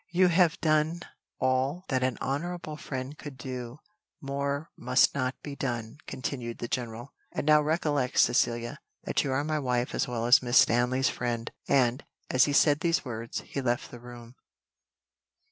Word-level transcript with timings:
"You 0.09 0.29
have 0.29 0.59
done 0.61 1.01
all 1.39 1.85
that 1.89 2.01
an 2.01 2.17
honourable 2.19 2.75
friend 2.75 3.15
could 3.15 3.37
do; 3.37 3.81
more 4.19 4.71
must 4.75 5.13
not 5.13 5.35
be 5.43 5.55
done," 5.55 5.99
continued 6.07 6.57
the 6.57 6.67
general. 6.67 7.13
"And 7.31 7.45
now 7.45 7.61
recollect, 7.61 8.17
Cecilia, 8.17 8.79
that 9.03 9.23
you 9.23 9.31
are 9.31 9.43
my 9.43 9.59
wife 9.59 9.93
as 9.93 10.07
well 10.07 10.25
as 10.25 10.41
Miss 10.41 10.57
Stanley's 10.57 11.09
friend;" 11.09 11.51
and, 11.67 12.03
as 12.31 12.45
he 12.45 12.51
said 12.53 12.79
these 12.79 13.05
words, 13.05 13.41
he 13.41 13.61
left 13.61 13.91
the 13.91 13.99
room. 13.99 14.33